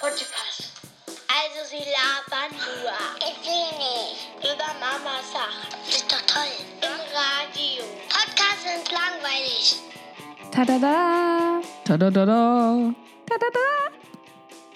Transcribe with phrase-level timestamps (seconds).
[0.00, 0.72] Podcast.
[1.26, 2.92] Also sie labern nur.
[3.18, 4.28] Ich will nicht.
[4.40, 5.88] Über Mama Sachen.
[5.88, 6.52] Ist doch toll.
[6.82, 7.82] Im Radio.
[8.10, 9.80] Podcasts sind langweilig.
[10.50, 11.62] Tada!
[11.84, 12.10] Tada!
[12.10, 12.94] Tada!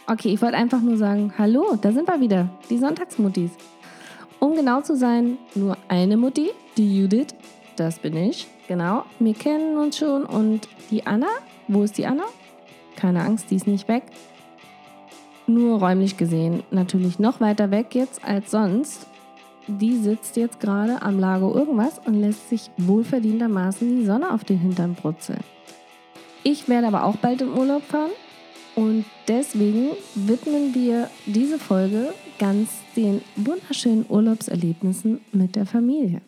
[0.07, 3.53] Okay, ich wollte einfach nur sagen, hallo, da sind wir wieder, die Sonntagsmuttis.
[4.39, 7.35] Um genau zu sein, nur eine Mutti, die Judith,
[7.77, 9.05] das bin ich, genau.
[9.19, 11.29] Wir kennen uns schon und die Anna,
[11.69, 12.25] wo ist die Anna?
[12.97, 14.03] Keine Angst, die ist nicht weg.
[15.51, 19.09] Nur räumlich gesehen natürlich noch weiter weg jetzt als sonst.
[19.67, 24.59] Die sitzt jetzt gerade am Lago irgendwas und lässt sich wohlverdientermaßen die Sonne auf den
[24.59, 25.41] Hintern brutzeln.
[26.45, 28.13] Ich werde aber auch bald in Urlaub fahren
[28.77, 36.23] und deswegen widmen wir diese Folge ganz den wunderschönen Urlaubserlebnissen mit der Familie.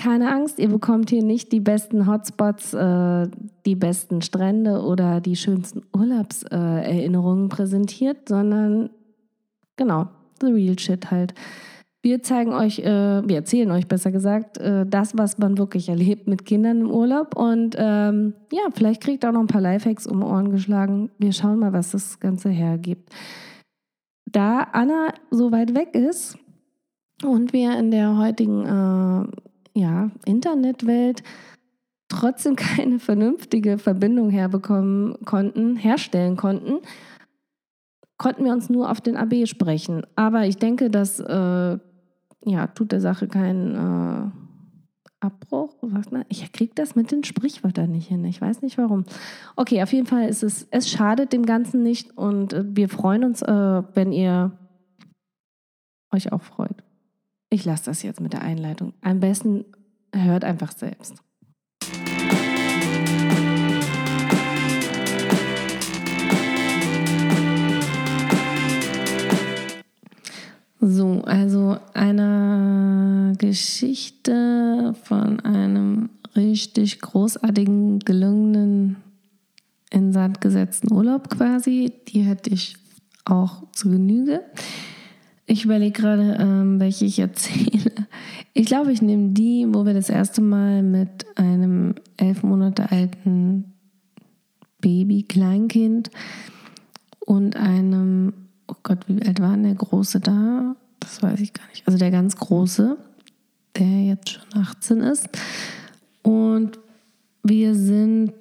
[0.00, 3.28] Keine Angst, ihr bekommt hier nicht die besten Hotspots, äh,
[3.66, 8.88] die besten Strände oder die schönsten Urlaubserinnerungen äh, präsentiert, sondern
[9.76, 10.08] genau,
[10.40, 11.34] the real shit halt.
[12.00, 16.28] Wir zeigen euch, äh, wir erzählen euch besser gesagt, äh, das, was man wirklich erlebt
[16.28, 17.36] mit Kindern im Urlaub.
[17.36, 21.10] Und ähm, ja, vielleicht kriegt auch noch ein paar Lifehacks um Ohren geschlagen.
[21.18, 23.10] Wir schauen mal, was das Ganze hergibt.
[24.24, 26.38] Da Anna so weit weg ist
[27.22, 31.22] und wir in der heutigen äh, ja, Internetwelt
[32.08, 36.80] trotzdem keine vernünftige Verbindung herbekommen konnten, herstellen konnten,
[38.18, 40.02] konnten wir uns nur auf den AB sprechen.
[40.16, 41.78] Aber ich denke, dass äh,
[42.44, 44.30] ja, tut der Sache keinen äh,
[45.20, 45.74] Abbruch.
[46.28, 48.24] Ich kriege das mit den Sprichwörtern nicht hin.
[48.24, 49.04] Ich weiß nicht warum.
[49.56, 53.24] Okay, auf jeden Fall ist es, es schadet dem Ganzen nicht und äh, wir freuen
[53.24, 54.52] uns, äh, wenn ihr
[56.12, 56.82] euch auch freut.
[57.52, 58.92] Ich lasse das jetzt mit der Einleitung.
[59.00, 59.64] Am besten
[60.14, 61.16] hört einfach selbst.
[70.80, 78.96] So, also eine Geschichte von einem richtig großartigen, gelungenen,
[79.90, 81.92] in Sand gesetzten Urlaub quasi.
[82.06, 82.76] Die hätte ich
[83.24, 84.40] auch zu Genüge.
[85.50, 87.90] Ich überlege gerade, ähm, welche ich erzähle.
[88.54, 93.64] Ich glaube, ich nehme die, wo wir das erste Mal mit einem elf Monate alten
[94.80, 96.10] Baby, Kleinkind
[97.18, 98.32] und einem
[98.68, 100.76] oh Gott, wie alt war denn der Große da?
[101.00, 101.84] Das weiß ich gar nicht.
[101.84, 102.96] Also der ganz Große,
[103.76, 105.28] der jetzt schon 18 ist.
[106.22, 106.78] Und
[107.42, 108.34] wir sind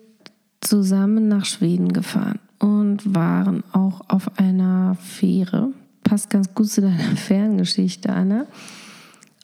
[0.61, 5.71] zusammen nach Schweden gefahren und waren auch auf einer Fähre.
[6.09, 8.47] Passt ganz gut zu deiner Ferngeschichte, Anna.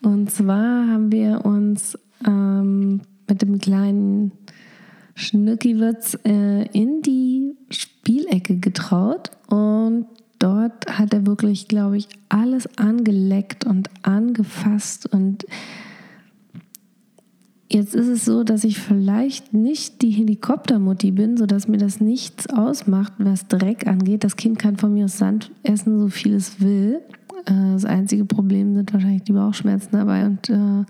[0.02, 1.96] Und zwar haben wir uns
[2.26, 4.32] ähm, mit dem kleinen
[5.14, 10.08] Schnückiwitz äh, in die Spielecke getraut und
[10.40, 15.06] dort hat er wirklich, glaube ich, alles angeleckt und angefasst.
[15.14, 15.46] Und
[17.70, 22.48] jetzt ist es so, dass ich vielleicht nicht die Helikoptermutti bin, sodass mir das nichts
[22.48, 24.24] ausmacht, was Dreck angeht.
[24.24, 27.02] Das Kind kann von mir aus Sand essen, so viel es will.
[27.46, 30.86] Äh, das einzige Problem sind wahrscheinlich die Bauchschmerzen dabei und äh,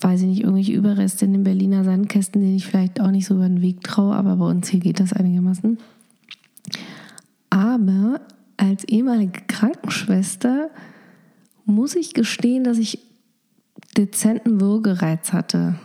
[0.00, 3.34] weiß ich nicht, irgendwelche Überreste in den Berliner Sandkästen, denen ich vielleicht auch nicht so
[3.34, 5.78] über den Weg traue, aber bei uns hier geht das einigermaßen.
[7.50, 8.20] Aber
[8.56, 10.70] als ehemalige Krankenschwester
[11.64, 13.00] muss ich gestehen, dass ich
[13.96, 15.76] dezenten Würgereiz hatte.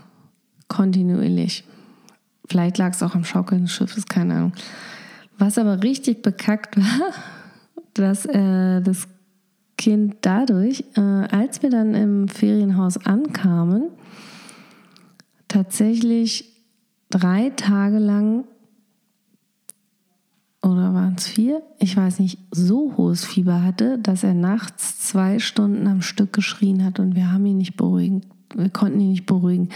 [0.67, 1.63] Kontinuierlich.
[2.47, 4.53] Vielleicht lag es auch am Schaukeln des Schiffes, keine Ahnung.
[5.37, 7.13] Was aber richtig bekackt war,
[7.93, 9.07] dass äh, das
[9.77, 13.89] Kind dadurch, äh, als wir dann im Ferienhaus ankamen,
[15.47, 16.51] tatsächlich
[17.09, 18.45] drei Tage lang
[20.63, 21.63] oder waren es vier?
[21.79, 26.83] Ich weiß nicht, so hohes Fieber hatte, dass er nachts zwei Stunden am Stück geschrien
[26.85, 28.21] hat und wir haben ihn nicht beruhigen.
[28.55, 29.69] Wir konnten ihn nicht beruhigen.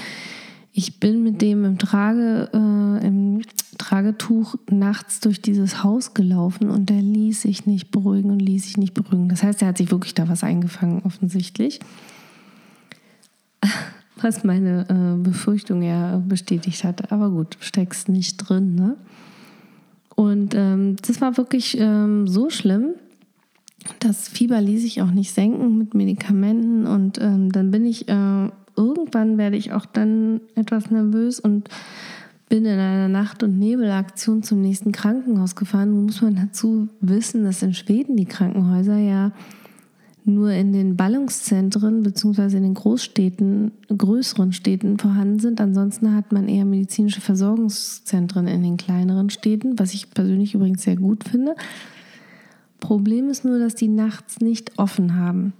[0.73, 3.41] Ich bin mit dem im, Trage, äh, im
[3.77, 8.77] Tragetuch nachts durch dieses Haus gelaufen und der ließ sich nicht beruhigen und ließ sich
[8.77, 9.29] nicht beruhigen.
[9.29, 11.79] Das heißt, er hat sich wirklich da was eingefangen, offensichtlich.
[14.21, 17.11] Was meine äh, Befürchtung ja bestätigt hat.
[17.11, 18.95] Aber gut, steckst nicht drin, ne?
[20.15, 22.95] Und ähm, das war wirklich ähm, so schlimm.
[23.99, 26.87] Das Fieber ließ sich auch nicht senken mit Medikamenten.
[26.87, 31.69] Und ähm, dann bin ich, äh, irgendwann werde ich auch dann etwas nervös und
[32.47, 35.93] bin in einer Nacht- und Nebelaktion zum nächsten Krankenhaus gefahren.
[35.93, 39.31] Wo muss man dazu wissen, dass in Schweden die Krankenhäuser ja
[40.25, 42.57] nur in den Ballungszentren bzw.
[42.57, 45.61] in den Großstädten, größeren Städten vorhanden sind.
[45.61, 50.95] Ansonsten hat man eher medizinische Versorgungszentren in den kleineren Städten, was ich persönlich übrigens sehr
[50.95, 51.55] gut finde.
[52.79, 55.53] Problem ist nur, dass die nachts nicht offen haben.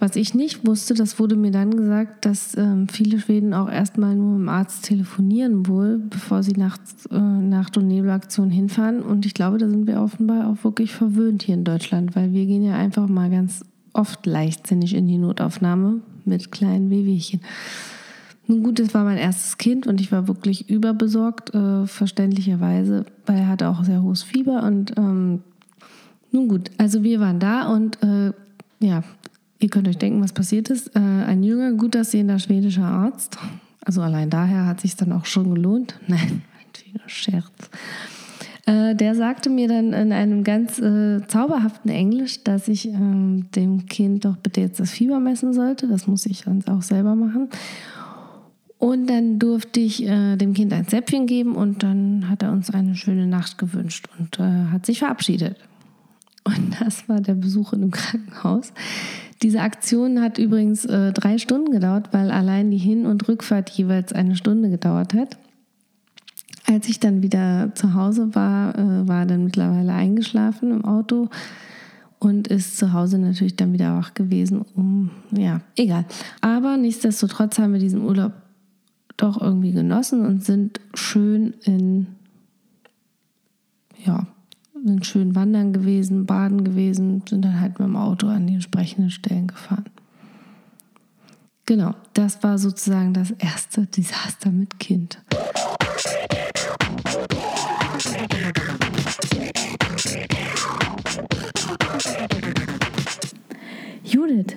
[0.00, 4.16] Was ich nicht wusste, das wurde mir dann gesagt, dass ähm, viele Schweden auch erstmal
[4.16, 9.02] nur mit dem Arzt telefonieren wohl, bevor sie nachts äh, Nacht- und Nebelaktion hinfahren.
[9.02, 12.46] Und ich glaube, da sind wir offenbar auch wirklich verwöhnt hier in Deutschland, weil wir
[12.46, 17.40] gehen ja einfach mal ganz oft leichtsinnig in die Notaufnahme mit kleinen Wehwehchen.
[18.46, 23.38] Nun gut, es war mein erstes Kind und ich war wirklich überbesorgt, äh, verständlicherweise, weil
[23.38, 25.42] er hatte auch sehr hohes Fieber und ähm,
[26.32, 28.32] nun gut, also wir waren da und äh,
[28.80, 29.02] ja,
[29.62, 30.96] Ihr könnt euch denken, was passiert ist.
[30.96, 33.36] Äh, ein junger, gut aussehender schwedischer Arzt,
[33.84, 36.00] also allein daher hat sich dann auch schon gelohnt.
[36.06, 36.42] Nein,
[36.94, 37.70] ein Scherz.
[38.70, 43.86] Äh, der sagte mir dann in einem ganz äh, zauberhaften Englisch, dass ich ähm, dem
[43.86, 45.88] Kind doch bitte jetzt das Fieber messen sollte.
[45.88, 47.48] Das muss ich dann auch selber machen.
[48.78, 52.70] Und dann durfte ich äh, dem Kind ein Zäpfchen geben und dann hat er uns
[52.70, 55.56] eine schöne Nacht gewünscht und äh, hat sich verabschiedet.
[56.44, 58.72] Und das war der Besuch in dem Krankenhaus.
[59.42, 64.12] Diese Aktion hat übrigens äh, drei Stunden gedauert, weil allein die Hin- und Rückfahrt jeweils
[64.12, 65.38] eine Stunde gedauert hat.
[66.70, 71.28] Als ich dann wieder zu Hause war, äh, war dann mittlerweile eingeschlafen im Auto
[72.20, 74.64] und ist zu Hause natürlich dann wieder wach gewesen.
[74.76, 76.04] Um, ja, egal.
[76.40, 78.32] Aber nichtsdestotrotz haben wir diesen Urlaub
[79.16, 82.06] doch irgendwie genossen und sind schön in,
[84.04, 84.26] ja,
[84.84, 89.10] sind schön wandern gewesen, baden gewesen, sind dann halt mit dem Auto an die entsprechenden
[89.10, 89.86] Stellen gefahren.
[91.66, 95.20] Genau, das war sozusagen das erste Desaster mit Kind.
[104.04, 104.56] Judith,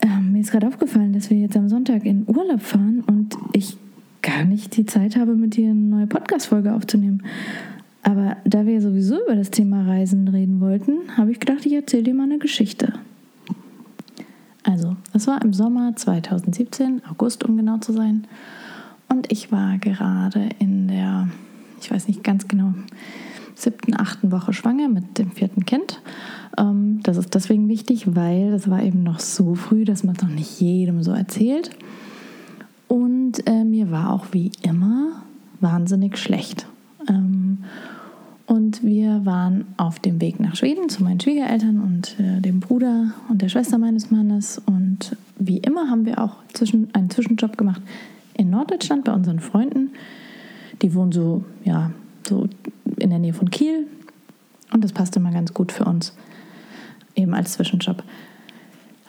[0.00, 3.76] äh, mir ist gerade aufgefallen, dass wir jetzt am Sonntag in Urlaub fahren und ich
[4.22, 7.22] gar nicht die Zeit habe, mit dir eine neue Podcast-Folge aufzunehmen.
[8.02, 12.04] Aber da wir sowieso über das Thema Reisen reden wollten, habe ich gedacht, ich erzähle
[12.04, 12.94] dir mal eine Geschichte.
[14.62, 18.26] Also, es war im Sommer 2017, August um genau zu sein.
[19.08, 21.28] Und ich war gerade in der,
[21.80, 22.74] ich weiß nicht ganz genau,
[23.54, 26.00] siebten, achten Woche schwanger mit dem vierten Kind.
[26.56, 30.22] Ähm, das ist deswegen wichtig, weil das war eben noch so früh, dass man es
[30.22, 31.70] noch nicht jedem so erzählt.
[32.86, 35.22] Und äh, mir war auch wie immer
[35.60, 36.66] wahnsinnig schlecht.
[37.08, 37.58] Ähm,
[38.46, 43.12] und wir waren auf dem Weg nach Schweden zu meinen Schwiegereltern und äh, dem Bruder
[43.28, 44.62] und der Schwester meines Mannes.
[44.64, 47.82] Und wie immer haben wir auch zwischen, einen Zwischenjob gemacht
[48.34, 49.90] in Norddeutschland bei unseren Freunden.
[50.82, 51.90] Die wohnen so, ja,
[52.26, 52.48] so
[52.98, 53.86] in der Nähe von Kiel.
[54.72, 56.14] Und das passte immer ganz gut für uns,
[57.14, 58.02] eben als Zwischenjob.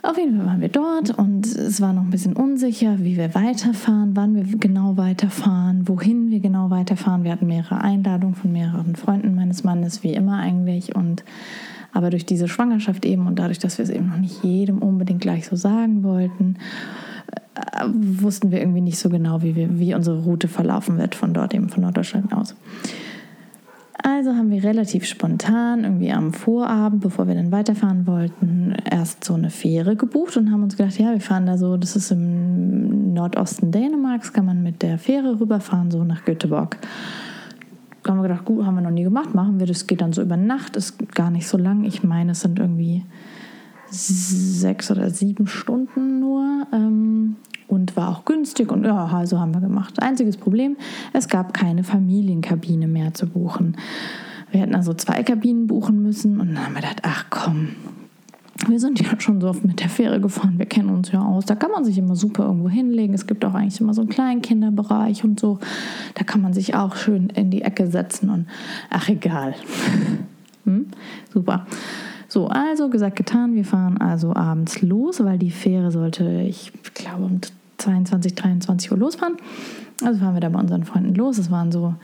[0.01, 3.35] Auf jeden Fall waren wir dort und es war noch ein bisschen unsicher, wie wir
[3.35, 7.25] weiterfahren, wann wir genau weiterfahren, wohin wir genau weiterfahren.
[7.25, 10.95] Wir hatten mehrere Einladungen von mehreren Freunden meines Mannes, wie immer eigentlich.
[10.95, 11.25] Und
[11.91, 15.21] aber durch diese Schwangerschaft eben und dadurch, dass wir es eben noch nicht jedem unbedingt
[15.21, 16.55] gleich so sagen wollten,
[17.87, 21.53] wussten wir irgendwie nicht so genau, wie, wir, wie unsere Route verlaufen wird von dort
[21.53, 22.55] eben von Norddeutschland aus.
[24.01, 29.33] Also haben wir relativ spontan, irgendwie am Vorabend, bevor wir dann weiterfahren wollten, erst so
[29.33, 33.13] eine Fähre gebucht und haben uns gedacht, ja, wir fahren da so, das ist im
[33.13, 36.77] Nordosten Dänemarks, kann man mit der Fähre rüberfahren, so nach Göteborg.
[38.03, 40.13] Da haben wir gedacht, gut, haben wir noch nie gemacht, machen wir das, geht dann
[40.13, 41.83] so über Nacht, ist gar nicht so lang.
[41.83, 43.03] Ich meine, es sind irgendwie
[43.91, 46.67] sechs oder sieben Stunden nur.
[46.71, 47.35] Ähm,
[47.67, 50.01] und war auch günstig und ja, also haben wir gemacht.
[50.01, 50.75] Einziges Problem,
[51.13, 53.77] es gab keine Familienkabine mehr zu buchen.
[54.51, 57.75] Wir hätten also zwei Kabinen buchen müssen und dann haben wir gedacht, ach komm,
[58.67, 61.45] wir sind ja schon so oft mit der Fähre gefahren, wir kennen uns ja aus.
[61.45, 63.13] Da kann man sich immer super irgendwo hinlegen.
[63.13, 65.59] Es gibt auch eigentlich immer so einen kleinen Kinderbereich und so.
[66.15, 68.47] Da kann man sich auch schön in die Ecke setzen und
[68.89, 69.53] ach egal.
[70.65, 70.87] hm?
[71.31, 71.67] Super.
[72.29, 73.55] So, also gesagt, getan.
[73.55, 77.41] Wir fahren also abends los, weil die Fähre sollte, ich glaube, um
[77.79, 79.35] 22, 23 Uhr losfahren.
[80.03, 81.39] Also fahren wir da bei unseren Freunden los.
[81.39, 81.95] Es waren so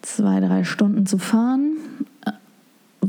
[0.00, 1.76] zwei, drei Stunden zu fahren.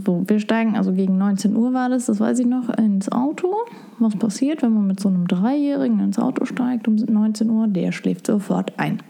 [0.06, 3.56] So, wir steigen, also gegen 19 Uhr war das, das weiß ich noch, ins Auto.
[4.00, 7.68] Was passiert, wenn man mit so einem Dreijährigen ins Auto steigt um 19 Uhr?
[7.68, 9.02] Der schläft sofort ein.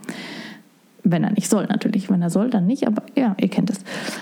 [1.04, 2.12] Wenn er nicht soll, natürlich.
[2.12, 3.80] Wenn er soll, dann nicht, aber ja, ihr kennt es.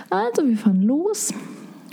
[0.09, 1.33] Also, wir fahren los,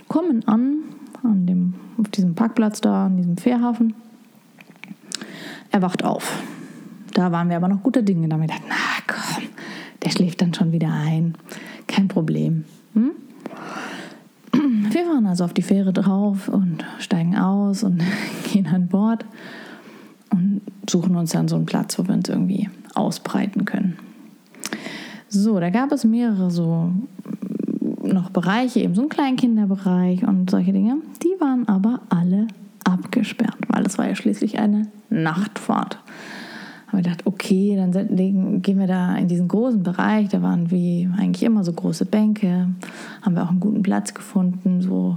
[0.08, 0.78] kommen an,
[1.22, 3.94] an dem, auf diesem Parkplatz da, an diesem Fährhafen.
[5.70, 6.42] Er wacht auf.
[7.12, 8.28] Da waren wir aber noch guter Dinge.
[8.28, 8.74] Da haben wir gedacht, na
[9.06, 9.44] komm,
[10.02, 11.34] der schläft dann schon wieder ein.
[11.86, 12.64] Kein Problem.
[12.94, 13.12] Hm?
[14.90, 18.02] Wir fahren also auf die Fähre drauf und steigen aus und
[18.52, 19.24] gehen an Bord
[20.30, 23.98] und suchen uns dann so einen Platz, wo wir uns irgendwie ausbreiten können.
[25.28, 26.92] So, da gab es mehrere so
[28.12, 30.96] noch Bereiche, eben so ein Kleinkinderbereich und solche Dinge.
[31.22, 32.48] Die waren aber alle
[32.84, 35.98] abgesperrt, weil es war ja schließlich eine Nachtfahrt.
[36.86, 40.28] Haben wir gedacht, okay, dann gehen wir da in diesen großen Bereich.
[40.28, 42.68] Da waren wie eigentlich immer so große Bänke.
[43.22, 45.16] Haben wir auch einen guten Platz gefunden, so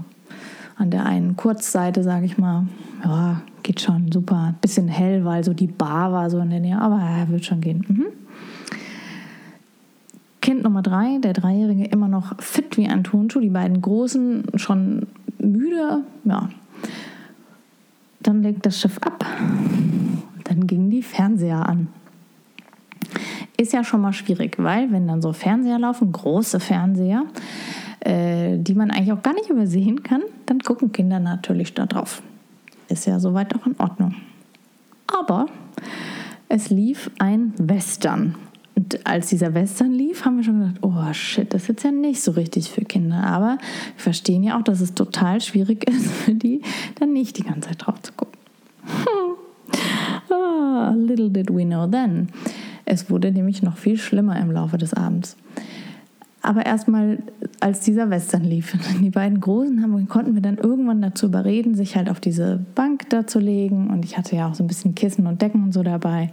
[0.77, 2.65] an der einen Kurzseite, sage ich mal.
[3.03, 4.55] Ja, geht schon super.
[4.61, 7.61] Bisschen hell, weil so die Bar war so in der Nähe, aber ja, wird schon
[7.61, 7.85] gehen.
[7.87, 8.05] Mhm.
[10.41, 13.39] Kind Nummer drei, der Dreijährige, immer noch fit wie ein Turnschuh.
[13.39, 15.07] Die beiden Großen schon
[15.39, 16.03] müde.
[16.23, 16.49] Ja.
[18.21, 19.25] Dann legt das Schiff ab.
[20.45, 21.87] Dann gingen die Fernseher an.
[23.57, 27.23] Ist ja schon mal schwierig, weil wenn dann so Fernseher laufen, große Fernseher,
[27.99, 32.21] äh, die man eigentlich auch gar nicht übersehen kann, dann gucken Kinder natürlich da drauf.
[32.87, 34.15] Ist ja soweit auch in Ordnung.
[35.07, 35.47] Aber
[36.47, 38.35] es lief ein Western.
[38.79, 41.91] Und als dieser Western lief, haben wir schon gedacht, oh shit, das ist jetzt ja
[41.91, 43.25] nicht so richtig für Kinder.
[43.25, 46.61] Aber wir verstehen ja auch, dass es total schwierig ist für die,
[46.97, 48.39] dann nicht die ganze Zeit drauf zu gucken.
[50.31, 52.29] Ah, little did we know then.
[52.85, 55.35] Es wurde nämlich noch viel schlimmer im Laufe des Abends.
[56.41, 57.19] Aber erstmal,
[57.59, 61.95] als dieser Western lief, die beiden Großen haben, konnten wir dann irgendwann dazu überreden, sich
[61.95, 63.89] halt auf diese Bank da zu legen.
[63.89, 66.31] Und ich hatte ja auch so ein bisschen Kissen und Decken und so dabei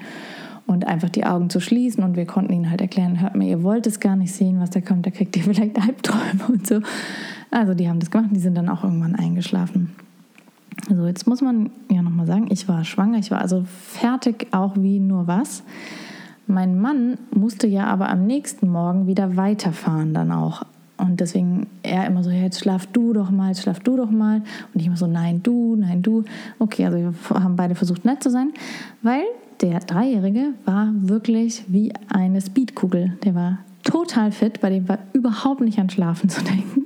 [0.67, 3.63] und einfach die Augen zu schließen und wir konnten ihnen halt erklären, hört mir, ihr
[3.63, 6.81] wollt es gar nicht sehen, was da kommt, da kriegt ihr vielleicht Albträume und so.
[7.51, 9.95] Also die haben das gemacht, die sind dann auch irgendwann eingeschlafen.
[10.91, 14.75] Also jetzt muss man ja nochmal sagen, ich war schwanger, ich war also fertig auch
[14.77, 15.63] wie nur was.
[16.47, 20.65] Mein Mann musste ja aber am nächsten Morgen wieder weiterfahren dann auch.
[20.97, 24.43] Und deswegen er immer so, jetzt schlaf du doch mal, jetzt schlaf du doch mal.
[24.73, 26.25] Und ich immer so, nein, du, nein, du.
[26.59, 28.53] Okay, also wir haben beide versucht nett zu sein,
[29.03, 29.23] weil
[29.61, 33.17] der Dreijährige war wirklich wie eine Speedkugel.
[33.25, 36.85] Der war total fit, bei dem war überhaupt nicht an Schlafen zu denken.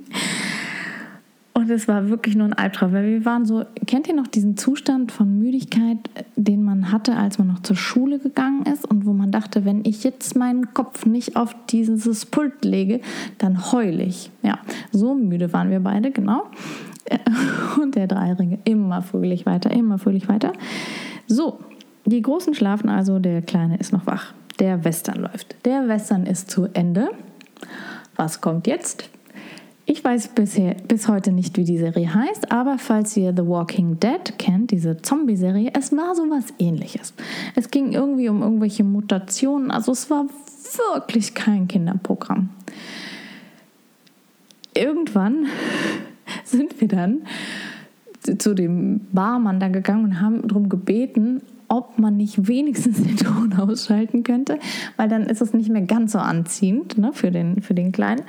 [1.53, 4.57] Und es war wirklich nur ein Albtraum, weil wir waren so, kennt ihr noch diesen
[4.57, 5.97] Zustand von Müdigkeit,
[6.35, 9.83] den man hatte, als man noch zur Schule gegangen ist und wo man dachte, wenn
[9.85, 13.01] ich jetzt meinen Kopf nicht auf dieses Pult lege,
[13.37, 14.31] dann heule ich.
[14.43, 14.59] Ja,
[14.91, 16.45] so müde waren wir beide, genau.
[17.81, 20.53] Und der Dreijährige immer fröhlich weiter, immer fröhlich weiter.
[21.27, 21.59] So,
[22.11, 24.33] die Großen schlafen also, der Kleine ist noch wach.
[24.59, 25.55] Der Western läuft.
[25.65, 27.09] Der Western ist zu Ende.
[28.17, 29.09] Was kommt jetzt?
[29.85, 33.99] Ich weiß bisher, bis heute nicht, wie die Serie heißt, aber falls ihr The Walking
[33.99, 37.13] Dead kennt, diese Zombie-Serie, es war so was ähnliches.
[37.55, 40.25] Es ging irgendwie um irgendwelche Mutationen, also es war
[40.93, 42.49] wirklich kein Kinderprogramm.
[44.73, 45.47] Irgendwann
[46.43, 47.23] sind wir dann
[48.37, 51.41] zu dem Barmann da gegangen und haben darum gebeten,
[51.71, 54.59] ob man nicht wenigstens den Ton ausschalten könnte,
[54.97, 58.23] weil dann ist es nicht mehr ganz so anziehend ne, für, den, für den Kleinen.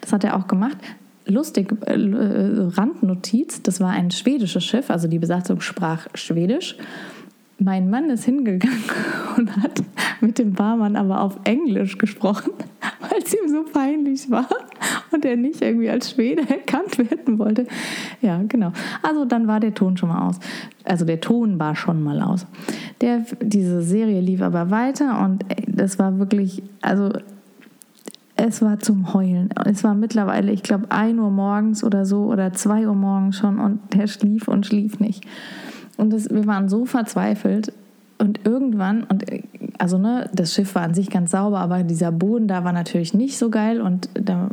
[0.00, 0.76] Das hat er auch gemacht.
[1.24, 6.76] Lustig, äh, äh Randnotiz, das war ein schwedisches Schiff, also die Besatzung sprach Schwedisch.
[7.60, 8.82] Mein Mann ist hingegangen
[9.36, 9.82] und hat
[10.20, 12.52] mit dem Barmann aber auf Englisch gesprochen,
[13.00, 14.48] weil es ihm so peinlich war
[15.12, 17.66] und er nicht irgendwie als Schwede erkannt werden wollte.
[18.20, 18.72] Ja, genau.
[19.02, 20.38] Also dann war der Ton schon mal aus.
[20.84, 22.46] Also der Ton war schon mal aus.
[23.00, 27.10] Der, diese Serie lief aber weiter und das war wirklich, also
[28.36, 29.50] es war zum Heulen.
[29.64, 33.58] Es war mittlerweile, ich glaube, 1 Uhr morgens oder so oder 2 Uhr morgens schon
[33.58, 35.26] und der schlief und schlief nicht.
[35.96, 37.72] Und das, wir waren so verzweifelt.
[38.18, 39.24] Und irgendwann, und
[39.78, 43.14] also ne, das Schiff war an sich ganz sauber, aber dieser Boden da war natürlich
[43.14, 43.80] nicht so geil.
[43.80, 44.48] Und da,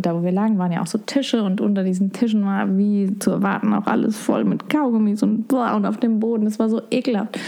[0.00, 3.18] da wo wir lagen, waren ja auch so Tische und unter diesen Tischen war wie
[3.18, 6.44] zu erwarten auch alles voll mit Kaugummis und boah, und auf dem Boden.
[6.44, 7.38] Das war so ekelhaft.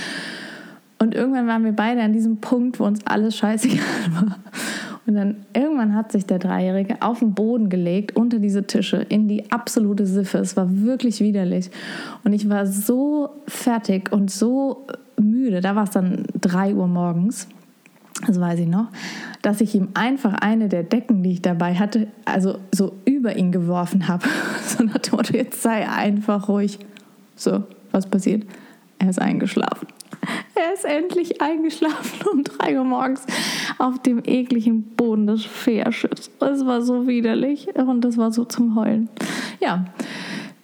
[0.98, 3.78] Und irgendwann waren wir beide an diesem Punkt, wo uns alles scheißegal
[4.14, 4.36] war.
[5.04, 9.26] Und dann irgendwann hat sich der Dreijährige auf den Boden gelegt, unter diese Tische, in
[9.26, 10.38] die absolute Siffe.
[10.38, 11.70] Es war wirklich widerlich.
[12.22, 14.86] Und ich war so fertig und so
[15.20, 15.60] müde.
[15.60, 17.48] Da war es dann drei Uhr morgens.
[18.26, 18.88] Das weiß ich noch,
[19.40, 23.52] dass ich ihm einfach eine der Decken, die ich dabei hatte, also so über ihn
[23.52, 24.26] geworfen habe.
[24.64, 26.78] So nach dem Motto, jetzt sei einfach ruhig.
[27.36, 28.44] So, was passiert?
[28.98, 29.88] Er ist eingeschlafen.
[30.54, 33.26] Er ist endlich eingeschlafen um 3 Uhr morgens
[33.78, 36.30] auf dem ekligen Boden des Fährschiffs.
[36.40, 39.08] Es war so widerlich und das war so zum Heulen.
[39.60, 39.86] Ja,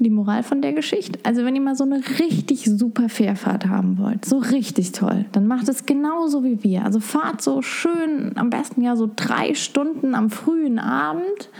[0.04, 1.18] die Moral von der Geschichte.
[1.24, 5.46] Also wenn ihr mal so eine richtig super Fährfahrt haben wollt, so richtig toll, dann
[5.46, 6.84] macht es genauso wie wir.
[6.84, 11.50] Also fahrt so schön, am besten ja so drei Stunden am frühen Abend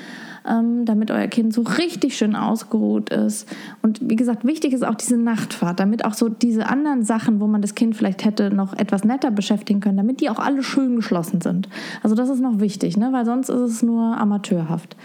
[0.48, 3.48] ähm, damit euer Kind so richtig schön ausgeruht ist.
[3.82, 7.46] Und wie gesagt, wichtig ist auch diese Nachtfahrt, damit auch so diese anderen Sachen, wo
[7.46, 10.96] man das Kind vielleicht hätte noch etwas netter beschäftigen können, damit die auch alle schön
[10.96, 11.68] geschlossen sind.
[12.02, 13.12] Also das ist noch wichtig, ne?
[13.12, 14.96] weil sonst ist es nur amateurhaft.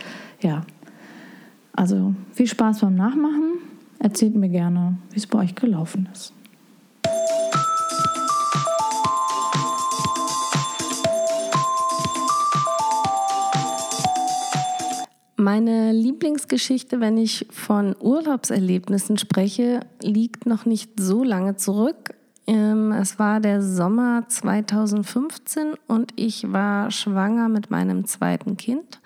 [0.41, 0.61] Ja.
[1.74, 3.60] Also viel Spaß beim Nachmachen.
[4.00, 6.34] Erzählt mir gerne, wie es bei euch gelaufen ist.
[15.36, 22.15] Meine Lieblingsgeschichte, wenn ich von Urlaubserlebnissen spreche, liegt noch nicht so lange zurück.
[22.48, 29.01] Ähm, es war der Sommer 2015 und ich war schwanger mit meinem zweiten Kind.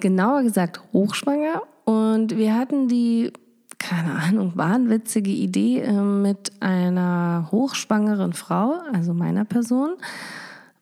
[0.00, 1.62] Genauer gesagt hochschwanger.
[1.84, 3.32] Und wir hatten die,
[3.78, 9.94] keine Ahnung, wahnwitzige Idee ähm, mit einer hochschwangeren Frau, also meiner Person,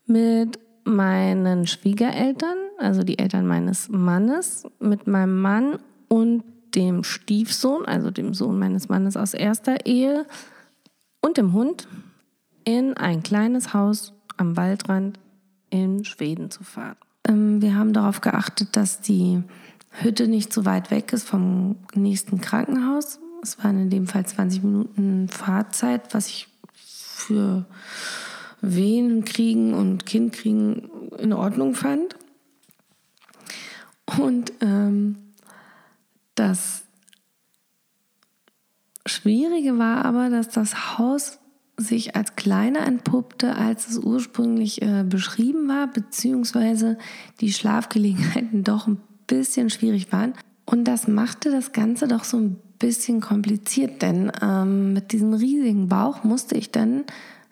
[0.07, 5.79] mit meinen Schwiegereltern, also die Eltern meines Mannes, mit meinem Mann
[6.09, 6.43] und
[6.75, 10.27] dem Stiefsohn, also dem Sohn meines Mannes aus erster Ehe
[11.21, 11.89] und dem Hund
[12.65, 15.19] in ein kleines Haus am Waldrand
[15.71, 16.97] in Schweden zu fahren.
[17.27, 19.43] Ähm, wir haben darauf geachtet, dass die
[19.91, 23.19] Hütte nicht so weit weg ist vom nächsten Krankenhaus.
[23.43, 27.67] Es waren in dem Fall 20 Minuten Fahrzeit, was ich für
[28.61, 32.17] Wehen kriegen und Kind kriegen in Ordnung fand.
[34.19, 35.17] Und ähm,
[36.35, 36.83] das
[39.07, 41.39] Schwierige war aber, dass das Haus
[41.77, 46.99] sich als kleiner entpuppte, als es ursprünglich äh, beschrieben war, beziehungsweise
[47.41, 50.35] die Schlafgelegenheiten doch ein bisschen schwierig waren.
[50.67, 55.89] Und das machte das Ganze doch so ein bisschen kompliziert, denn ähm, mit diesem riesigen
[55.89, 57.05] Bauch musste ich dann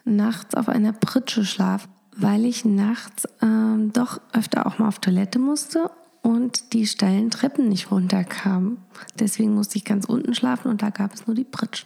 [0.05, 5.39] nachts auf einer Pritsche schlafen, weil ich nachts ähm, doch öfter auch mal auf Toilette
[5.39, 5.91] musste
[6.23, 8.79] und die steilen Treppen nicht runterkamen.
[9.19, 11.85] Deswegen musste ich ganz unten schlafen und da gab es nur die Pritsch.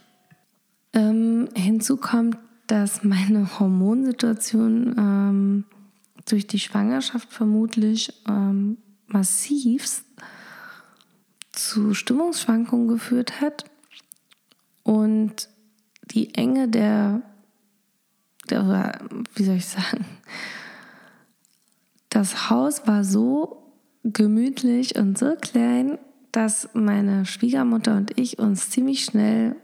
[0.93, 5.65] Ähm, hinzu kommt, dass meine Hormonsituation ähm,
[6.29, 8.79] durch die Schwangerschaft vermutlich ähm,
[9.13, 10.05] massivst
[11.53, 13.65] zu Stimmungsschwankungen geführt hat
[14.83, 15.49] und
[16.05, 17.23] die Enge der,
[18.51, 18.99] der
[19.35, 20.05] wie soll ich sagen,
[22.09, 23.73] das Haus war so
[24.03, 25.99] gemütlich und so klein,
[26.33, 29.57] dass meine Schwiegermutter und ich uns ziemlich schnell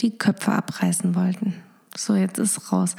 [0.00, 1.54] die Köpfe abreißen wollten.
[1.96, 2.96] So, jetzt ist raus.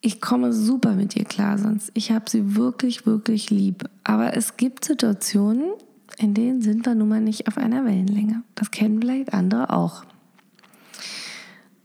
[0.00, 3.88] Ich komme super mit ihr klar, sonst ich habe sie wirklich, wirklich lieb.
[4.04, 5.72] Aber es gibt Situationen,
[6.18, 8.42] in denen sind wir nun mal nicht auf einer Wellenlänge.
[8.54, 10.04] Das kennen vielleicht andere auch.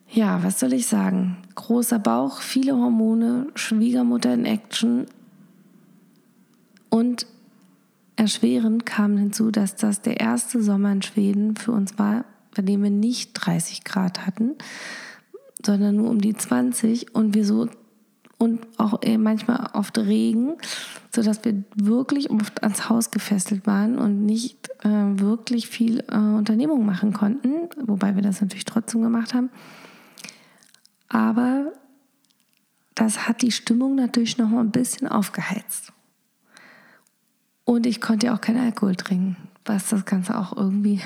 [0.10, 1.38] Ja, was soll ich sagen?
[1.56, 5.08] Großer Bauch, viele Hormone, Schwiegermutter in Action
[6.90, 7.26] und
[8.16, 12.84] erschwerend kam hinzu, dass das der erste Sommer in Schweden für uns war, bei dem
[12.84, 14.52] wir nicht 30 Grad hatten,
[15.66, 17.68] sondern nur um die 20 und wir so
[18.44, 20.56] und auch manchmal oft Regen,
[21.16, 26.86] sodass wir wirklich oft ans Haus gefesselt waren und nicht äh, wirklich viel äh, Unternehmung
[26.86, 29.50] machen konnten, wobei wir das natürlich trotzdem gemacht haben.
[31.08, 31.72] Aber
[32.96, 35.94] das hat die Stimmung natürlich noch mal ein bisschen aufgeheizt.
[37.64, 41.00] Und ich konnte ja auch keinen Alkohol trinken, was das Ganze auch irgendwie,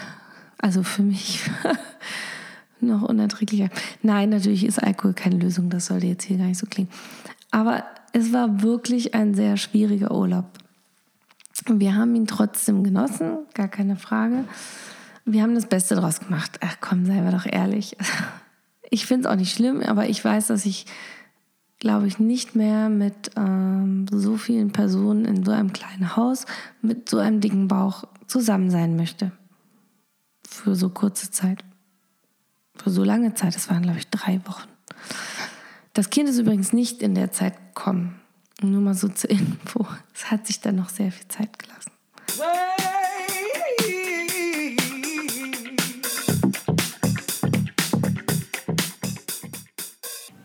[0.58, 1.48] also für mich
[2.82, 3.70] noch unerträglicher.
[4.02, 6.90] Nein, natürlich ist Alkohol keine Lösung, das sollte jetzt hier gar nicht so klingen.
[7.52, 10.46] Aber es war wirklich ein sehr schwieriger Urlaub.
[11.66, 14.46] Wir haben ihn trotzdem genossen, gar keine Frage.
[15.26, 16.60] Wir haben das Beste draus gemacht.
[16.62, 17.96] Ach komm, seien wir doch ehrlich.
[18.90, 20.86] Ich finde es auch nicht schlimm, aber ich weiß, dass ich,
[21.78, 26.46] glaube ich, nicht mehr mit ähm, so vielen Personen in so einem kleinen Haus
[26.82, 29.34] mit so einem dicken Bauch zusammen sein möchte.
[30.48, 31.66] Für so kurze Zeit
[32.82, 34.68] für so lange Zeit, das waren glaube ich drei Wochen.
[35.94, 38.20] Das Kind ist übrigens nicht in der Zeit gekommen.
[38.62, 39.86] Nur mal so zur Info.
[40.14, 41.92] Es hat sich dann noch sehr viel Zeit gelassen.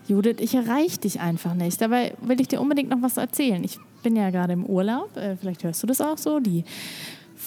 [0.07, 1.81] Judith, ich erreiche dich einfach nicht.
[1.81, 3.63] Dabei will ich dir unbedingt noch was erzählen.
[3.63, 5.15] Ich bin ja gerade im Urlaub.
[5.17, 6.39] Äh, vielleicht hörst du das auch so.
[6.39, 6.65] Die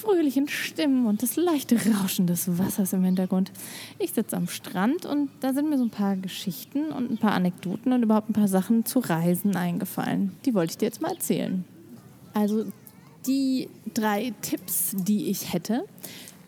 [0.06, 3.50] fröhlichen Stimmen und das leichte Rauschen des Wassers im Hintergrund.
[3.98, 7.32] Ich sitze am Strand und da sind mir so ein paar Geschichten und ein paar
[7.32, 10.32] Anekdoten und überhaupt ein paar Sachen zu Reisen eingefallen.
[10.44, 11.64] Die wollte ich dir jetzt mal erzählen.
[12.34, 12.66] Also
[13.26, 15.84] die drei Tipps, die ich hätte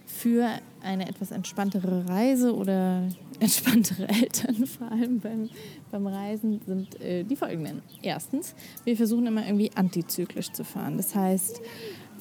[0.06, 0.48] für
[0.82, 3.08] eine etwas entspanntere Reise oder
[3.40, 5.50] entspanntere Eltern vor allem beim,
[5.90, 7.82] beim Reisen sind äh, die folgenden.
[8.02, 10.96] Erstens, wir versuchen immer irgendwie antizyklisch zu fahren.
[10.96, 11.60] Das heißt,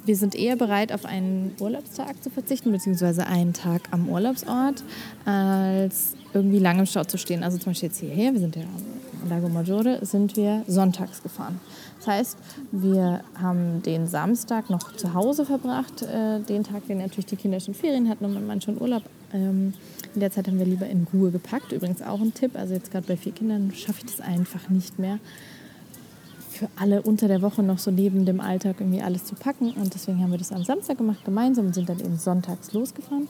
[0.07, 4.83] wir sind eher bereit, auf einen Urlaubstag zu verzichten, beziehungsweise einen Tag am Urlaubsort,
[5.25, 7.43] als irgendwie lange im Stau zu stehen.
[7.43, 8.63] Also zum Beispiel jetzt hierher, wir sind ja
[9.21, 11.59] am Lago Maggiore, sind wir sonntags gefahren.
[11.97, 12.37] Das heißt,
[12.71, 17.59] wir haben den Samstag noch zu Hause verbracht, äh, den Tag, den natürlich die Kinder
[17.59, 19.03] schon Ferien hatten und mein Mann schon Urlaub.
[19.33, 19.73] Ähm,
[20.13, 21.73] in der Zeit haben wir lieber in Ruhe gepackt.
[21.73, 24.99] Übrigens auch ein Tipp, also jetzt gerade bei vier Kindern schaffe ich das einfach nicht
[24.99, 25.19] mehr
[26.57, 29.71] für alle unter der Woche noch so neben dem Alltag irgendwie alles zu packen.
[29.71, 33.27] Und deswegen haben wir das am Samstag gemacht gemeinsam und sind dann eben sonntags losgefahren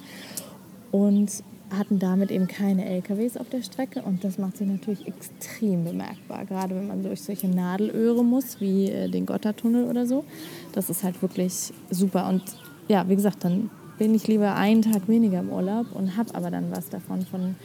[0.91, 1.29] und
[1.69, 4.01] hatten damit eben keine LKWs auf der Strecke.
[4.01, 8.89] Und das macht sich natürlich extrem bemerkbar, gerade wenn man durch solche Nadelöhre muss, wie
[8.89, 10.23] äh, den Gotthardtunnel oder so.
[10.71, 12.29] Das ist halt wirklich super.
[12.29, 12.43] Und
[12.87, 16.51] ja, wie gesagt, dann bin ich lieber einen Tag weniger im Urlaub und habe aber
[16.51, 17.55] dann was davon von,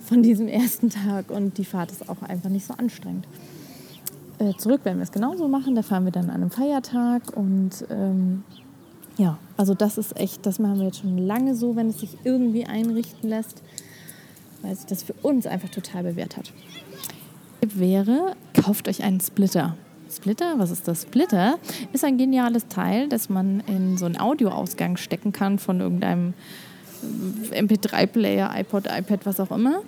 [0.00, 1.30] von diesem ersten Tag.
[1.30, 3.26] Und die Fahrt ist auch einfach nicht so anstrengend.
[4.38, 5.74] Äh, zurück werden wir es genauso machen.
[5.74, 8.44] Da fahren wir dann an einem Feiertag und ähm,
[9.16, 12.16] ja, also das ist echt, das machen wir jetzt schon lange so, wenn es sich
[12.22, 13.62] irgendwie einrichten lässt,
[14.62, 16.52] weil sich das für uns einfach total bewährt hat.
[17.60, 19.76] Wäre, kauft euch einen Splitter.
[20.10, 21.02] Splitter, was ist das?
[21.02, 21.58] Splitter
[21.92, 26.34] ist ein geniales Teil, das man in so einen Audioausgang stecken kann von irgendeinem
[27.50, 29.82] MP3-Player, iPod, iPad, was auch immer.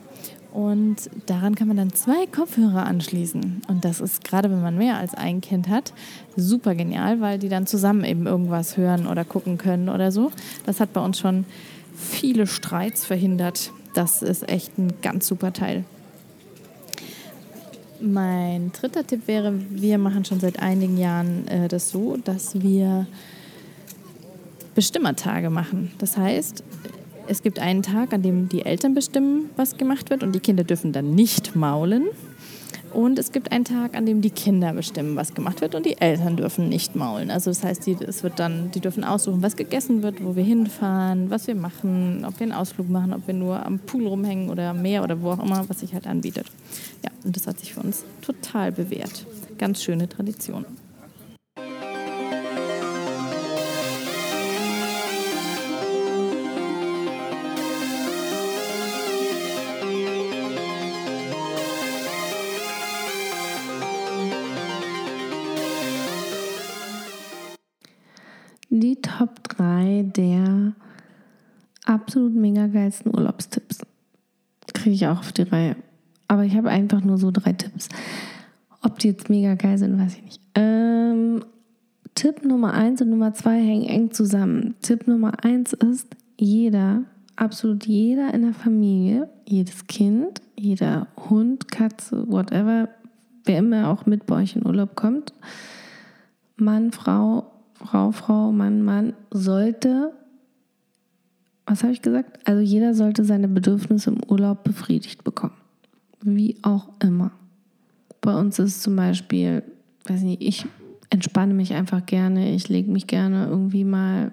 [0.53, 3.63] Und daran kann man dann zwei Kopfhörer anschließen.
[3.69, 5.93] Und das ist gerade, wenn man mehr als ein Kind hat,
[6.37, 10.33] super genial, weil die dann zusammen eben irgendwas hören oder gucken können oder so.
[10.67, 11.45] Das hat bei uns schon
[11.95, 13.71] viele Streits verhindert.
[13.95, 15.85] Das ist echt ein ganz super Teil.
[18.01, 23.07] Mein dritter Tipp wäre, wir machen schon seit einigen Jahren äh, das so, dass wir
[24.75, 25.93] Bestimmertage machen.
[25.99, 26.65] Das heißt,
[27.31, 30.64] es gibt einen Tag, an dem die Eltern bestimmen, was gemacht wird und die Kinder
[30.64, 32.09] dürfen dann nicht maulen.
[32.93, 35.97] Und es gibt einen Tag, an dem die Kinder bestimmen, was gemacht wird und die
[36.01, 37.31] Eltern dürfen nicht maulen.
[37.31, 40.43] Also das heißt, die, es wird dann, die dürfen aussuchen, was gegessen wird, wo wir
[40.43, 44.51] hinfahren, was wir machen, ob wir einen Ausflug machen, ob wir nur am Pool rumhängen
[44.51, 46.47] oder am Meer oder wo auch immer, was sich halt anbietet.
[47.05, 49.25] Ja, und das hat sich für uns total bewährt.
[49.57, 50.64] Ganz schöne Tradition.
[72.11, 73.83] Absolut mega geilsten Urlaubstipps.
[74.75, 75.77] Kriege ich auch auf die Reihe.
[76.27, 77.88] Aber ich habe einfach nur so drei Tipps.
[78.83, 80.40] Ob die jetzt mega geil sind, weiß ich nicht.
[80.57, 81.44] Ähm,
[82.16, 84.75] Tipp Nummer 1 und Nummer 2 hängen eng zusammen.
[84.83, 87.05] Tipp Nummer 1 ist, jeder,
[87.37, 92.88] absolut jeder in der Familie, jedes Kind, jeder Hund, Katze, whatever,
[93.44, 95.33] wer immer auch mit bei euch in Urlaub kommt,
[96.57, 100.12] Mann, Frau, Frau, Frau, Mann, Mann, sollte,
[101.71, 102.41] was habe ich gesagt?
[102.49, 105.55] Also jeder sollte seine Bedürfnisse im Urlaub befriedigt bekommen.
[106.21, 107.31] Wie auch immer.
[108.21, 109.63] Bei uns ist zum Beispiel,
[110.07, 110.67] weiß nicht, ich
[111.11, 114.33] entspanne mich einfach gerne, ich lege mich gerne irgendwie mal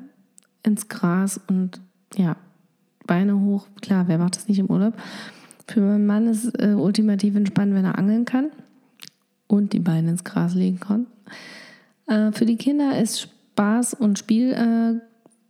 [0.63, 1.80] ins Gras und
[2.15, 2.38] ja,
[3.06, 3.67] Beine hoch.
[3.82, 4.95] Klar, wer macht das nicht im Urlaub?
[5.67, 8.50] Für meinen Mann ist es äh, ultimativ entspannt, wenn er angeln kann
[9.45, 11.06] und die Beine ins Gras legen kann.
[12.08, 15.00] Äh, für die Kinder ist Spaß und Spiel äh,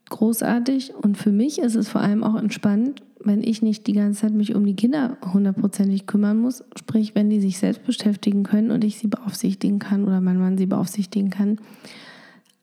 [0.09, 0.93] großartig.
[0.95, 4.33] Und für mich ist es vor allem auch entspannt, wenn ich nicht die ganze Zeit
[4.33, 6.63] mich um die Kinder hundertprozentig kümmern muss.
[6.77, 10.57] Sprich, wenn die sich selbst beschäftigen können und ich sie beaufsichtigen kann oder mein Mann
[10.57, 11.57] sie beaufsichtigen kann,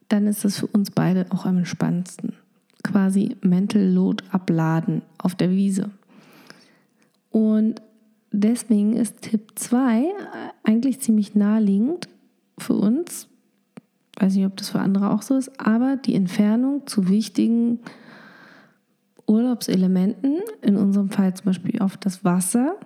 [0.08, 2.34] dann ist das für uns beide auch am entspannendsten.
[2.82, 5.90] Quasi Mental Load abladen auf der Wiese.
[7.30, 7.82] Und
[8.30, 10.04] deswegen ist Tipp 2
[10.62, 12.08] eigentlich ziemlich naheliegend
[12.58, 13.28] für uns,
[14.24, 17.80] weiß nicht, ob das für andere auch so ist, aber die Entfernung zu wichtigen
[19.26, 22.76] Urlaubselementen, in unserem Fall zum Beispiel auf das Wasser,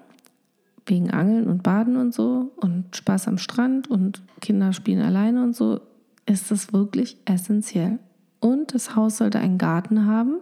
[0.86, 5.54] wegen Angeln und Baden und so und Spaß am Strand und Kinder spielen alleine und
[5.54, 5.80] so,
[6.26, 7.98] ist das wirklich essentiell.
[8.40, 10.38] Und das Haus sollte einen Garten haben,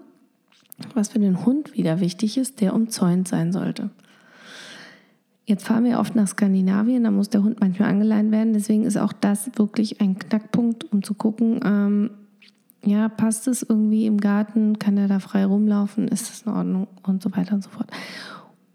[0.94, 3.90] was für den Hund wieder wichtig ist, der umzäunt sein sollte.
[5.46, 8.52] Jetzt fahren wir oft nach Skandinavien, da muss der Hund manchmal angeleint werden.
[8.52, 12.10] Deswegen ist auch das wirklich ein Knackpunkt, um zu gucken, ähm,
[12.84, 16.88] ja, passt es irgendwie im Garten, kann er da frei rumlaufen, ist das in Ordnung
[17.04, 17.88] und so weiter und so fort.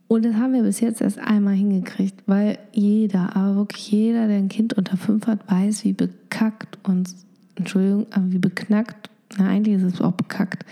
[0.07, 4.37] Und das haben wir bis jetzt erst einmal hingekriegt, weil jeder, aber wirklich jeder, der
[4.37, 7.13] ein Kind unter fünf hat, weiß, wie bekackt und,
[7.55, 10.65] Entschuldigung, wie beknackt, na, eigentlich ist es auch bekackt,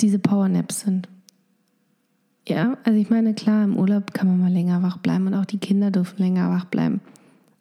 [0.00, 1.08] diese Powernaps sind.
[2.48, 5.44] Ja, also ich meine, klar, im Urlaub kann man mal länger wach bleiben und auch
[5.44, 7.00] die Kinder dürfen länger wach bleiben.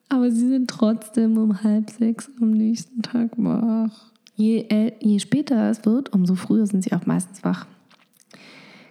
[0.10, 4.12] Aber sie sind trotzdem um halb sechs am nächsten Tag wach.
[4.36, 7.68] Je, äl- je später es wird, umso früher sind sie auch meistens wach.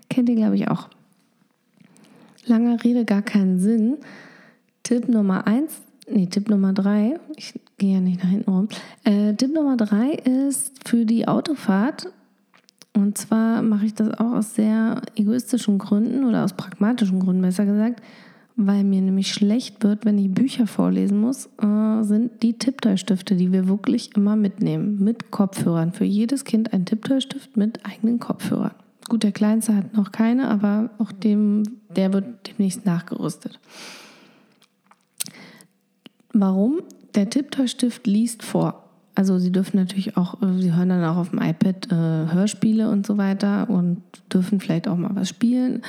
[0.09, 0.89] Kennt ihr, glaube ich, auch.
[2.47, 3.99] Langer Rede, gar keinen Sinn.
[4.83, 8.69] Tipp Nummer eins, nee, Tipp Nummer drei, ich gehe ja nicht nach hinten rum.
[9.05, 12.09] Äh, Tipp Nummer drei ist für die Autofahrt.
[12.95, 17.65] Und zwar mache ich das auch aus sehr egoistischen Gründen oder aus pragmatischen Gründen, besser
[17.65, 18.03] gesagt,
[18.57, 23.53] weil mir nämlich schlecht wird, wenn ich Bücher vorlesen muss, äh, sind die Tipptoy-Stifte, die
[23.53, 25.93] wir wirklich immer mitnehmen, mit Kopfhörern.
[25.93, 28.75] Für jedes Kind ein Tipptoy-Stift mit eigenen Kopfhörern.
[29.09, 31.63] Gut, der Kleinste hat noch keine, aber auch dem,
[31.97, 33.59] der wird demnächst nachgerüstet.
[36.33, 36.81] Warum?
[37.15, 38.90] Der Tipptoy-Stift liest vor.
[39.15, 42.91] Also sie dürfen natürlich auch, äh, sie hören dann auch auf dem iPad äh, Hörspiele
[42.91, 45.83] und so weiter und dürfen vielleicht auch mal was spielen.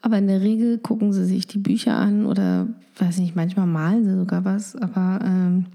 [0.00, 2.66] Aber in der Regel gucken sie sich die Bücher an oder,
[2.98, 4.74] weiß nicht, manchmal malen sie sogar was.
[4.74, 5.66] Aber ähm,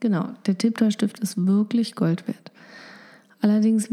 [0.00, 2.52] genau, der Tipptoy-Stift ist wirklich Gold wert.
[3.40, 3.88] Allerdings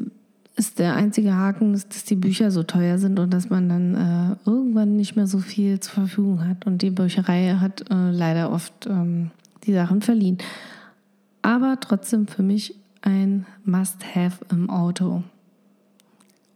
[0.57, 3.95] ist der einzige Haken, dass, dass die Bücher so teuer sind und dass man dann
[3.95, 6.67] äh, irgendwann nicht mehr so viel zur Verfügung hat.
[6.67, 9.31] Und die Bücherei hat äh, leider oft ähm,
[9.65, 10.37] die Sachen verliehen.
[11.49, 15.23] Aber trotzdem für mich ein Must-Have im Auto.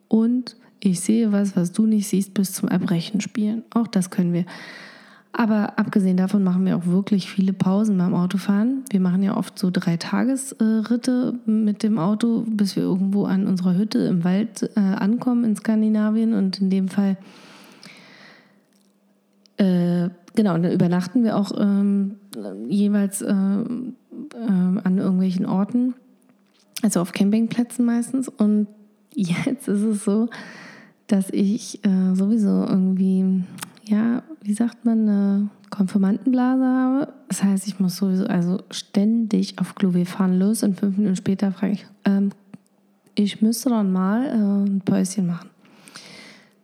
[0.08, 3.63] Und ich sehe was, was du nicht siehst, bis zum Erbrechen spielen.
[3.73, 4.45] Auch das können wir.
[5.32, 8.84] Aber abgesehen davon machen wir auch wirklich viele Pausen beim Autofahren.
[8.91, 13.75] Wir machen ja oft so drei Tagesritte mit dem Auto, bis wir irgendwo an unserer
[13.75, 16.36] Hütte im Wald äh, ankommen in Skandinavien.
[16.36, 17.17] Und in dem Fall,
[19.58, 22.17] äh, genau, und dann übernachten wir auch ähm,
[22.69, 23.63] jeweils äh,
[24.36, 25.93] an irgendwelchen Orten,
[26.81, 28.29] also auf Campingplätzen meistens.
[28.29, 28.67] Und
[29.13, 30.29] jetzt ist es so,
[31.07, 33.43] dass ich äh, sowieso irgendwie,
[33.86, 37.13] ja, wie sagt man, eine Konfirmandenblase habe.
[37.27, 39.93] Das heißt, ich muss sowieso also ständig auf Klo.
[39.93, 42.31] Wir fahren los und fünf Minuten später frage ich, ähm,
[43.15, 45.49] ich müsste dann mal äh, ein Päuschen machen.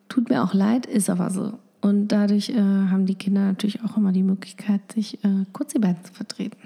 [0.07, 1.53] Tut mir auch leid, ist aber so.
[1.81, 5.79] Und dadurch äh, haben die Kinder natürlich auch immer die Möglichkeit, sich äh, kurz die
[5.79, 6.57] Beine zu vertreten.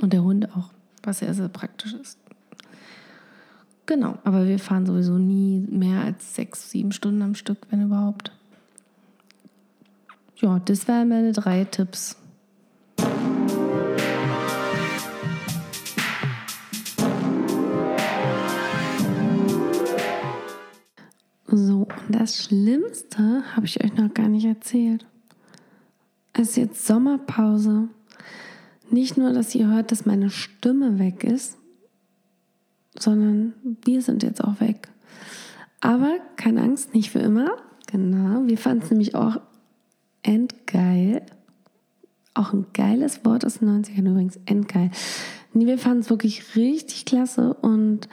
[0.00, 0.70] Und der Hund auch,
[1.02, 2.18] was sehr, sehr praktisch ist.
[3.86, 8.32] Genau, aber wir fahren sowieso nie mehr als sechs, sieben Stunden am Stück, wenn überhaupt.
[10.36, 12.16] Ja, das wären meine drei Tipps.
[21.46, 25.06] So, und das Schlimmste habe ich euch noch gar nicht erzählt.
[26.32, 27.88] Es ist jetzt Sommerpause.
[28.90, 31.56] Nicht nur, dass ihr hört, dass meine Stimme weg ist,
[32.98, 34.88] sondern wir sind jetzt auch weg.
[35.80, 37.50] Aber keine Angst, nicht für immer.
[37.90, 39.40] Genau, wir fanden es nämlich auch
[40.22, 41.22] endgeil.
[42.34, 44.90] Auch ein geiles Wort aus den 90ern übrigens, endgeil.
[45.52, 48.08] Nee, wir fanden es wirklich richtig klasse und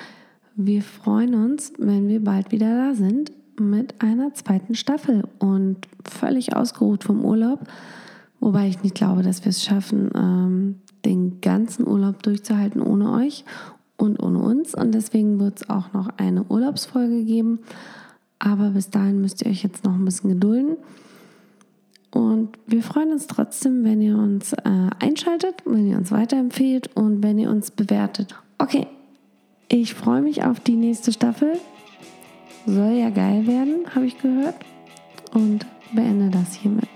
[0.56, 6.56] wir freuen uns, wenn wir bald wieder da sind mit einer zweiten Staffel und völlig
[6.56, 7.62] ausgeruht vom Urlaub.
[8.43, 13.45] Wobei ich nicht glaube, dass wir es schaffen, ähm, den ganzen Urlaub durchzuhalten ohne euch
[13.95, 14.75] und ohne uns.
[14.75, 17.60] Und deswegen wird es auch noch eine Urlaubsfolge geben.
[18.39, 20.75] Aber bis dahin müsst ihr euch jetzt noch ein bisschen gedulden.
[22.12, 27.23] Und wir freuen uns trotzdem, wenn ihr uns äh, einschaltet, wenn ihr uns weiterempfehlt und
[27.23, 28.36] wenn ihr uns bewertet.
[28.58, 28.88] Okay,
[29.69, 31.53] ich freue mich auf die nächste Staffel.
[32.65, 34.56] Soll ja geil werden, habe ich gehört.
[35.34, 36.89] Und beende das hiermit.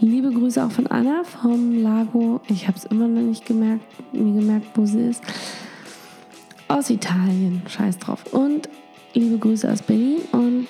[0.00, 2.40] Liebe Grüße auch von Anna vom Lago.
[2.48, 5.22] Ich habe es immer noch nicht gemerkt, mir gemerkt, wo sie ist.
[6.68, 7.62] Aus Italien.
[7.68, 8.32] Scheiß drauf.
[8.32, 8.68] Und
[9.14, 10.66] liebe Grüße aus Berlin und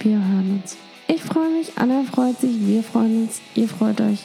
[0.00, 0.76] wir hören uns.
[1.08, 4.24] Ich freue mich, Anna freut sich, wir freuen uns, ihr freut euch.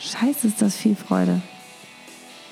[0.00, 1.40] Scheiße, ist das viel Freude.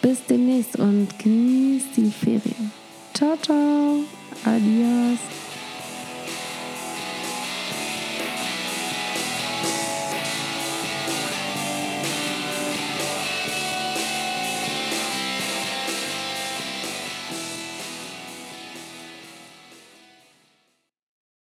[0.03, 2.71] Bis demnächst und genießt die Ferien.
[3.15, 4.05] Ciao, ciao.
[4.45, 5.48] Adios.